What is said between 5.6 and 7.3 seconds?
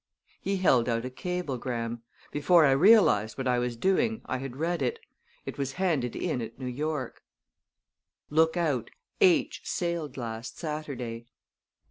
handed in at New York: